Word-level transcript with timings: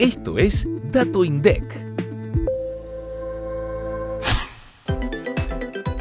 Esto 0.00 0.38
es 0.38 0.66
Dato 0.90 1.26
INDEC. 1.26 1.62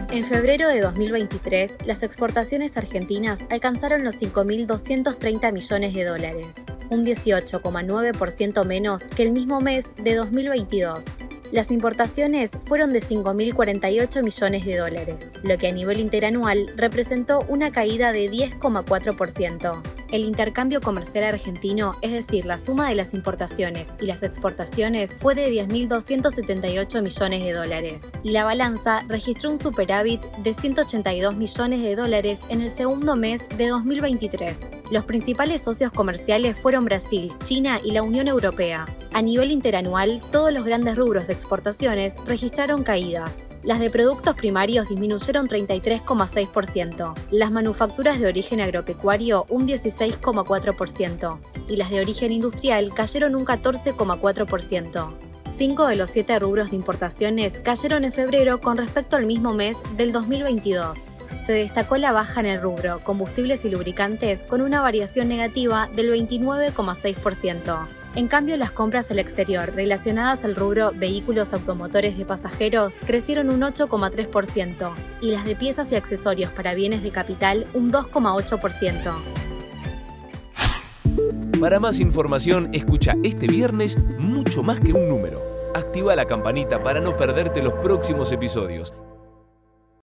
En 0.09 0.23
febrero 0.23 0.69
de 0.69 0.79
2023, 0.79 1.79
las 1.85 2.03
exportaciones 2.03 2.77
argentinas 2.77 3.45
alcanzaron 3.49 4.05
los 4.05 4.15
5.230 4.21 5.51
millones 5.51 5.93
de 5.93 6.05
dólares, 6.05 6.55
un 6.89 7.05
18,9% 7.05 8.65
menos 8.65 9.03
que 9.09 9.23
el 9.23 9.33
mismo 9.33 9.59
mes 9.59 9.91
de 10.01 10.15
2022. 10.15 11.17
Las 11.51 11.69
importaciones 11.69 12.57
fueron 12.67 12.91
de 12.91 13.01
5.048 13.01 14.23
millones 14.23 14.65
de 14.65 14.77
dólares, 14.77 15.27
lo 15.43 15.57
que 15.57 15.67
a 15.67 15.73
nivel 15.73 15.99
interanual 15.99 16.71
representó 16.77 17.43
una 17.49 17.73
caída 17.73 18.13
de 18.13 18.31
10,4%. 18.31 19.98
El 20.11 20.23
intercambio 20.23 20.81
comercial 20.81 21.23
argentino, 21.23 21.95
es 22.01 22.11
decir, 22.11 22.45
la 22.45 22.57
suma 22.57 22.89
de 22.89 22.95
las 22.95 23.13
importaciones 23.13 23.89
y 24.01 24.07
las 24.07 24.23
exportaciones, 24.23 25.15
fue 25.19 25.35
de 25.35 25.51
10.278 25.51 27.03
millones 27.03 27.43
de 27.43 27.53
dólares, 27.53 28.11
y 28.23 28.31
la 28.31 28.43
balanza 28.43 29.03
registró 29.07 29.51
un 29.51 29.59
superávit 29.59 30.21
de 30.37 30.53
182 30.53 31.35
millones 31.35 31.83
de 31.83 31.95
dólares 31.95 32.41
en 32.49 32.61
el 32.61 32.71
segundo 32.71 33.15
mes 33.15 33.47
de 33.55 33.67
2023. 33.67 34.69
Los 34.89 35.05
principales 35.05 35.61
socios 35.61 35.91
comerciales 35.91 36.57
fueron 36.57 36.85
Brasil, 36.85 37.31
China 37.43 37.79
y 37.83 37.91
la 37.91 38.01
Unión 38.01 38.27
Europea. 38.27 38.87
A 39.11 39.21
nivel 39.21 39.51
interanual, 39.51 40.21
todos 40.31 40.53
los 40.53 40.63
grandes 40.63 40.95
rubros 40.95 41.27
de 41.27 41.33
exportaciones 41.33 42.15
registraron 42.25 42.83
caídas. 42.83 43.49
Las 43.63 43.79
de 43.79 43.89
productos 43.89 44.35
primarios 44.35 44.87
disminuyeron 44.87 45.47
33,6%, 45.47 47.15
las 47.31 47.51
manufacturas 47.51 48.19
de 48.19 48.27
origen 48.27 48.61
agropecuario 48.61 49.45
un 49.49 49.67
16,4% 49.67 51.39
y 51.67 51.75
las 51.75 51.89
de 51.89 52.01
origen 52.01 52.31
industrial 52.31 52.93
cayeron 52.93 53.35
un 53.35 53.45
14,4%. 53.45 55.09
Cinco 55.57 55.87
de 55.87 55.95
los 55.95 56.11
siete 56.11 56.37
rubros 56.37 56.69
de 56.69 56.75
importaciones 56.75 57.59
cayeron 57.59 58.05
en 58.05 58.13
febrero 58.13 58.61
con 58.61 58.77
respecto 58.77 59.15
al 59.15 59.25
mismo 59.25 59.53
mes 59.53 59.77
del 59.97 60.11
2022 60.11 61.09
se 61.49 61.53
destacó 61.53 61.97
la 61.97 62.11
baja 62.11 62.41
en 62.41 62.45
el 62.45 62.61
rubro 62.61 63.03
combustibles 63.03 63.65
y 63.65 63.71
lubricantes 63.71 64.43
con 64.43 64.61
una 64.61 64.81
variación 64.81 65.27
negativa 65.27 65.89
del 65.95 66.11
29,6%. 66.11 67.87
En 68.13 68.27
cambio, 68.27 68.55
las 68.55 68.69
compras 68.69 69.09
al 69.09 69.17
exterior 69.17 69.73
relacionadas 69.73 70.45
al 70.45 70.55
rubro 70.55 70.91
vehículos 70.93 71.51
automotores 71.51 72.19
de 72.19 72.23
pasajeros 72.23 72.93
crecieron 73.03 73.49
un 73.49 73.61
8,3% 73.61 74.93
y 75.21 75.31
las 75.31 75.43
de 75.43 75.55
piezas 75.55 75.91
y 75.91 75.95
accesorios 75.95 76.51
para 76.51 76.75
bienes 76.75 77.01
de 77.01 77.09
capital 77.09 77.65
un 77.73 77.91
2,8%. 77.91 79.19
Para 81.59 81.79
más 81.79 81.99
información, 81.99 82.69
escucha 82.73 83.15
este 83.23 83.47
viernes 83.47 83.97
mucho 84.19 84.61
más 84.61 84.79
que 84.79 84.93
un 84.93 85.09
número. 85.09 85.41
Activa 85.73 86.15
la 86.15 86.25
campanita 86.25 86.83
para 86.83 86.99
no 86.99 87.17
perderte 87.17 87.63
los 87.63 87.73
próximos 87.73 88.31
episodios. 88.31 88.93